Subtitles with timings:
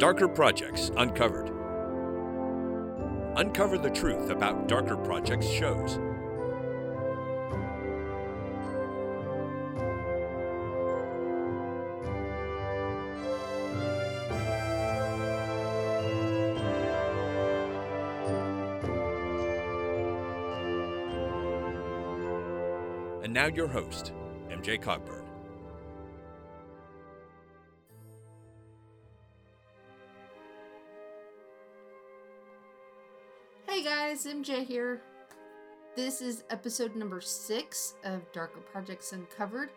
[0.00, 1.55] Darker Projects Uncovered.
[3.36, 5.96] Uncover the truth about Darker Projects shows.
[23.22, 24.14] And now your host,
[24.48, 25.25] MJ Cogburn.
[33.68, 35.02] Hey guys, MJ here.
[35.96, 39.70] This is episode number six of Darker Projects Uncovered.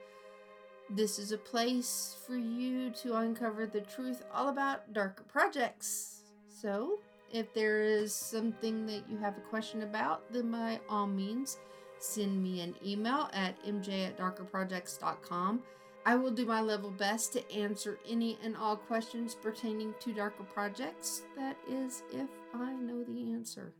[0.91, 6.22] This is a place for you to uncover the truth all about darker projects.
[6.47, 6.99] So,
[7.33, 11.58] if there is something that you have a question about, then by all means,
[11.97, 15.64] send me an email at mj at darkerprojects.com.
[16.05, 20.44] I will do my level best to answer any and all questions pertaining to darker
[20.44, 21.23] projects.
[21.36, 23.73] That is, if I know the answer.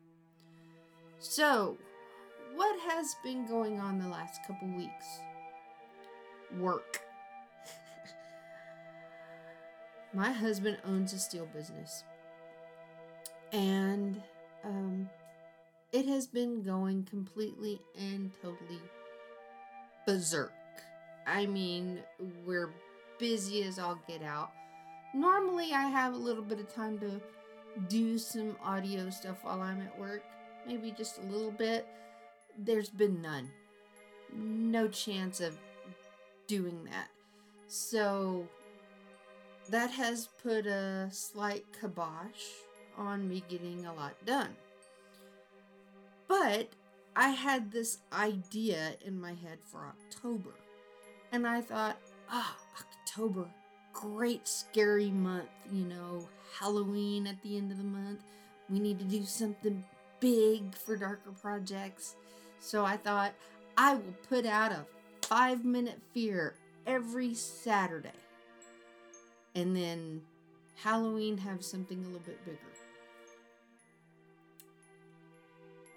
[1.22, 1.78] So,
[2.56, 5.20] what has been going on the last couple weeks?
[6.58, 7.02] Work.
[10.14, 12.06] My husband owns a steel business,
[13.52, 14.22] and
[14.64, 15.10] um,
[15.92, 18.80] it has been going completely and totally
[20.08, 20.54] berserk.
[21.28, 22.00] I mean,
[22.46, 22.70] we're
[23.20, 24.52] busy as all get out.
[25.14, 27.20] Normally, I have a little bit of time to
[27.90, 30.24] do some audio stuff while I'm at work,
[30.66, 31.88] maybe just a little bit.
[32.58, 33.50] There's been none.
[34.34, 35.58] No chance of
[36.48, 37.10] doing that.
[37.68, 38.48] So,
[39.70, 42.44] that has put a slight kibosh
[42.98, 44.56] on me getting a lot done.
[46.28, 46.70] But
[47.16, 50.52] I had this idea in my head for October.
[51.32, 51.98] And I thought,
[52.30, 53.46] ah, October,
[53.94, 56.28] great scary month, you know,
[56.60, 58.22] Halloween at the end of the month.
[58.70, 59.84] We need to do something
[60.20, 62.16] big for darker projects.
[62.60, 63.34] So I thought
[63.78, 64.86] I will put out a
[65.22, 68.10] five minute fear every Saturday.
[69.56, 70.22] And then
[70.84, 72.58] Halloween have something a little bit bigger.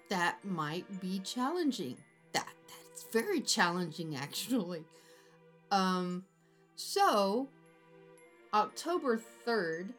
[0.09, 1.97] That might be challenging.
[2.33, 4.83] That that's very challenging actually.
[5.71, 6.25] Um
[6.75, 7.47] so
[8.53, 9.93] October 3rd,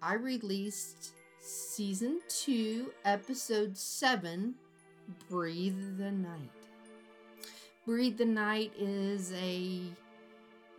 [0.00, 4.54] I released season 2, episode 7,
[5.28, 6.50] Breathe the Night.
[7.86, 9.80] Breathe the Night is a,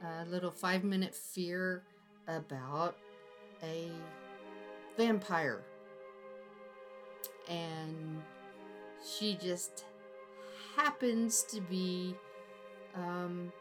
[0.04, 1.84] a little five minute fear
[2.28, 2.96] about
[3.64, 3.90] a
[4.98, 5.62] vampire.
[7.50, 8.22] And
[9.04, 9.86] she just
[10.76, 12.16] happens to be
[12.96, 13.52] um,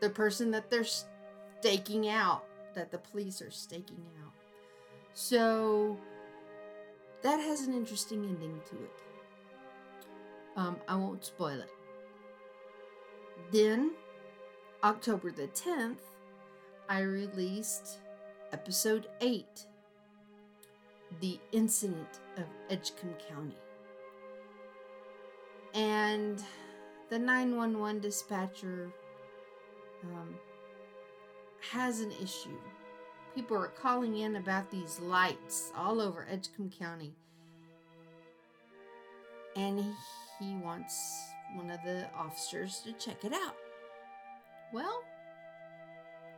[0.00, 0.86] the person that they're
[1.60, 2.44] staking out,
[2.74, 4.25] that the police are staking out.
[5.18, 5.96] So
[7.22, 9.02] that has an interesting ending to it.
[10.56, 11.70] Um, I won't spoil it.
[13.50, 13.92] Then,
[14.84, 16.02] October the 10th,
[16.90, 17.96] I released
[18.52, 19.46] episode 8
[21.22, 23.56] The Incident of Edgecombe County.
[25.72, 26.42] And
[27.08, 28.90] the 911 dispatcher
[30.04, 30.34] um,
[31.72, 32.58] has an issue.
[33.36, 37.12] People are calling in about these lights all over Edgecombe County.
[39.54, 39.84] And
[40.40, 43.54] he, wants one of the officers to check it out.
[44.72, 45.02] Well,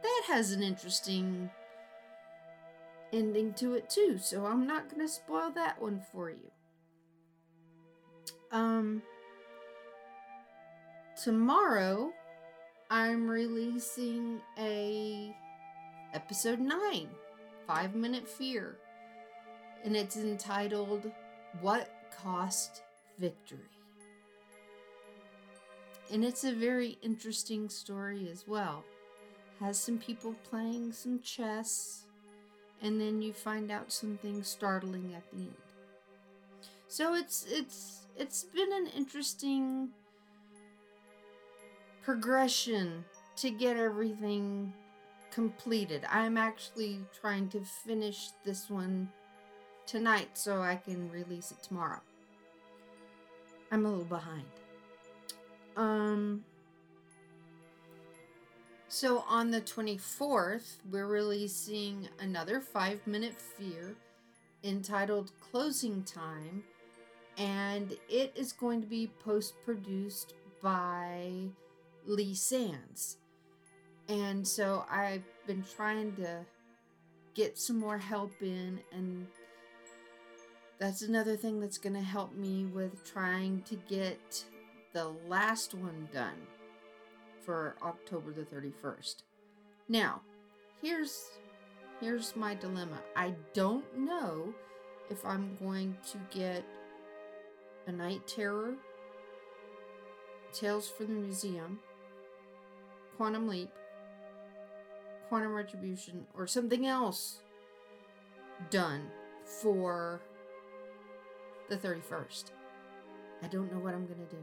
[0.02, 1.48] that has an interesting
[3.12, 6.50] ending to it too, so I'm not going to spoil that one for you.
[8.50, 9.02] Um
[11.22, 12.12] tomorrow
[12.90, 15.36] I'm releasing a
[16.14, 17.08] episode 9,
[17.66, 18.76] 5 Minute Fear.
[19.84, 21.10] And it's entitled
[21.60, 21.90] What
[22.22, 22.82] Cost
[23.18, 23.58] Victory.
[26.10, 28.84] And it's a very interesting story as well.
[29.60, 32.04] Has some people playing some chess,
[32.80, 35.54] and then you find out something startling at the end.
[36.86, 39.90] So it's it's it's been an interesting
[42.02, 43.04] progression
[43.36, 44.72] to get everything
[45.30, 46.04] completed.
[46.10, 49.08] I'm actually trying to finish this one
[49.86, 52.00] tonight so I can release it tomorrow.
[53.70, 54.44] I'm a little behind.
[55.76, 56.44] Um,
[58.88, 63.94] so on the 24th, we're releasing another five minute fear
[64.64, 66.64] entitled Closing Time,
[67.36, 71.48] and it is going to be post produced by
[72.06, 73.18] Lee Sands.
[74.08, 76.40] And so I've been trying to
[77.34, 79.26] get some more help in, and
[80.78, 84.44] that's another thing that's going to help me with trying to get
[84.92, 86.46] the last one done
[87.44, 89.16] for October the 31st.
[89.88, 90.22] Now,
[90.82, 91.24] here's
[92.00, 93.00] here's my dilemma.
[93.16, 94.54] I don't know
[95.10, 96.64] if I'm going to get
[97.86, 98.74] a night terror,
[100.52, 101.78] Tales from the Museum,
[103.16, 103.70] Quantum Leap,
[105.28, 107.40] Quantum Retribution, or something else
[108.70, 109.08] done
[109.44, 110.20] for
[111.68, 112.44] the 31st.
[113.42, 114.42] I don't know what I'm going to do.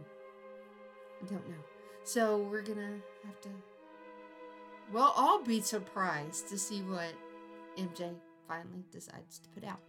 [1.21, 1.55] I don't know.
[2.03, 3.49] So we're going to have to.
[4.93, 7.13] Well, I'll be surprised to see what
[7.77, 8.13] MJ
[8.47, 9.79] finally decides to put out.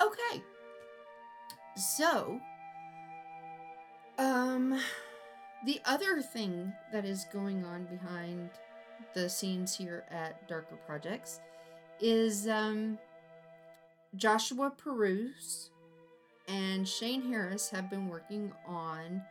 [0.00, 0.42] Okay.
[1.76, 2.40] So,
[4.18, 4.80] um,
[5.64, 8.50] the other thing that is going on behind
[9.14, 11.40] the scenes here at Darker Projects
[12.00, 12.98] is um,
[14.16, 15.70] Joshua Peruse
[16.48, 19.22] and Shane Harris have been working on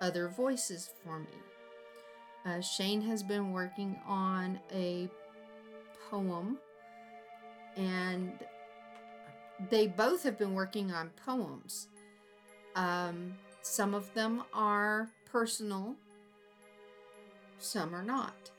[0.00, 1.26] other voices for me.
[2.44, 5.08] Uh, Shane has been working on a
[6.10, 6.58] poem,
[7.76, 8.32] and
[9.70, 11.88] they both have been working on poems.
[12.76, 15.96] Um, some of them are personal,
[17.58, 18.50] some are not.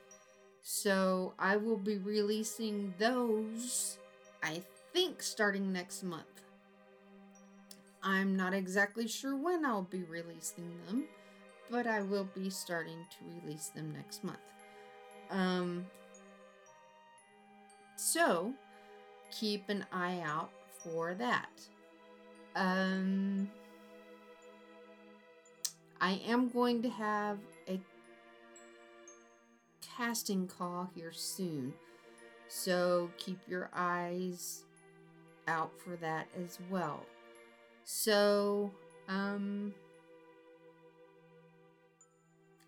[0.70, 3.96] So I will be releasing those,
[4.42, 4.60] I
[4.92, 6.42] think, starting next month.
[8.02, 11.04] I'm not exactly sure when I'll be releasing them,
[11.70, 14.36] but I will be starting to release them next month.
[15.30, 15.86] Um,
[17.96, 18.52] so
[19.30, 20.50] keep an eye out
[20.84, 21.48] for that.
[22.54, 23.48] Um,
[25.98, 27.80] I am going to have a
[29.98, 31.74] casting call here soon,
[32.46, 34.62] so keep your eyes
[35.48, 37.04] out for that as well.
[37.84, 38.70] So,
[39.08, 39.74] um,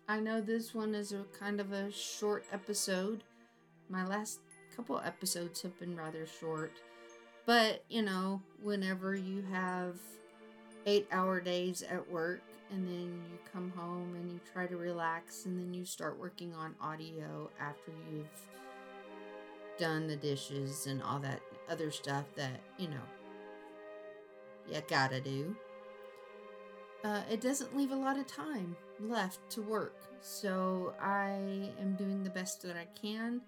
[0.09, 3.23] I know this one is a kind of a short episode.
[3.87, 4.39] My last
[4.75, 6.73] couple episodes have been rather short.
[7.45, 9.95] But, you know, whenever you have
[10.85, 15.45] eight hour days at work and then you come home and you try to relax
[15.45, 18.25] and then you start working on audio after you've
[19.77, 23.03] done the dishes and all that other stuff that, you know,
[24.71, 25.55] you gotta do.
[27.03, 29.95] Uh, it doesn't leave a lot of time left to work.
[30.21, 33.41] So I am doing the best that I can.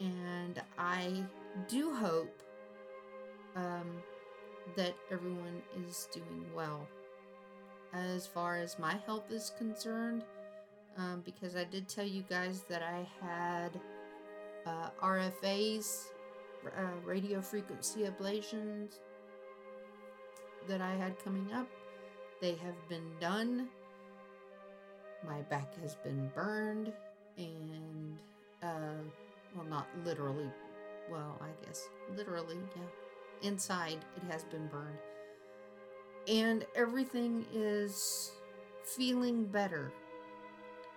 [0.00, 1.24] And I
[1.68, 2.42] do hope
[3.56, 3.90] um,
[4.76, 6.86] that everyone is doing well.
[7.92, 10.24] As far as my health is concerned,
[10.96, 13.80] um, because I did tell you guys that I had
[14.66, 16.06] uh, RFAs,
[16.66, 16.70] uh,
[17.04, 18.98] radio frequency ablations,
[20.68, 21.66] that I had coming up.
[22.40, 23.68] They have been done.
[25.26, 26.92] My back has been burned,
[27.36, 28.16] and,
[28.62, 29.02] uh,
[29.54, 30.50] well, not literally,
[31.10, 33.48] well, I guess literally, yeah.
[33.48, 34.98] Inside, it has been burned.
[36.28, 38.32] And everything is
[38.84, 39.92] feeling better.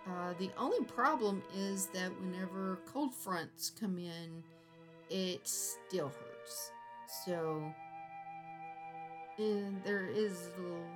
[0.08, 4.44] Uh, the only problem is that whenever cold fronts come in,
[5.10, 6.72] it still hurts.
[7.26, 7.64] So
[9.38, 10.88] and there is a little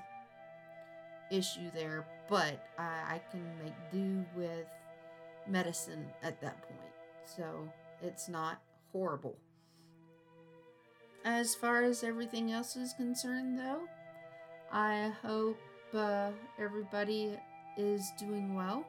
[1.31, 4.65] issue there, but I, I can make do with
[5.47, 6.93] medicine at that point.
[7.25, 7.67] So
[8.01, 9.35] it's not horrible.
[11.25, 13.81] As far as everything else is concerned, though,
[14.71, 15.57] I hope
[15.93, 17.37] uh, everybody
[17.77, 18.85] is doing well.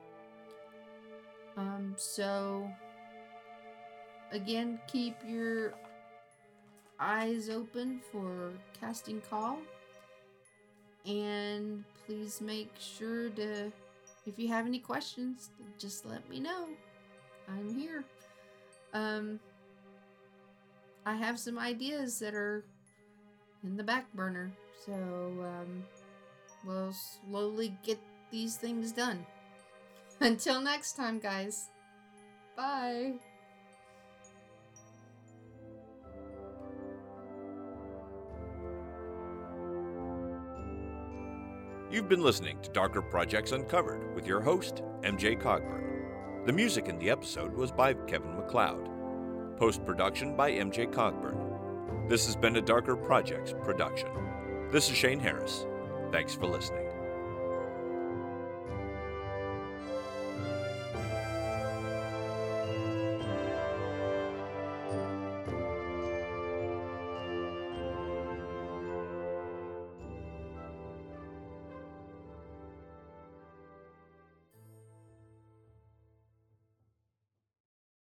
[1.56, 2.70] Um, so,
[4.32, 5.74] again, keep your
[6.98, 9.58] eyes open for casting call.
[11.06, 13.72] And please make sure to,
[14.26, 16.68] if you have any questions, just let me know.
[17.48, 18.04] I'm here.
[18.92, 19.40] Um,
[21.06, 22.64] I have some ideas that are
[23.64, 24.50] in the back burner,
[24.84, 25.84] so um,
[26.64, 27.98] we'll slowly get
[28.30, 29.24] these things done.
[30.20, 31.68] Until next time, guys.
[32.56, 33.14] Bye.
[41.90, 46.44] You've been listening to Darker Projects Uncovered with your host, MJ Cogburn.
[46.44, 49.56] The music in the episode was by Kevin MacLeod.
[49.56, 51.47] Post production by MJ Cogburn.
[52.08, 54.08] This has been a Darker Projects production.
[54.70, 55.66] This is Shane Harris.
[56.10, 56.87] Thanks for listening.